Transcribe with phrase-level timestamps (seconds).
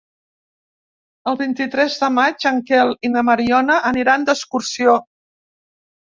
[1.31, 4.97] El vint-i-tres de maig en Quel i na Mariona aniran d'excursió.